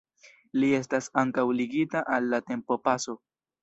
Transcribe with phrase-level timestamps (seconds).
[0.63, 3.21] Li estas ankaŭ ligita al la tempopaso.